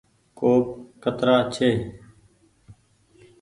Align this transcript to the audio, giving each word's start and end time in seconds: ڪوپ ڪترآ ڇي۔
ڪوپ 0.39 0.65
ڪترآ 1.03 1.35
ڇي۔ 1.53 1.69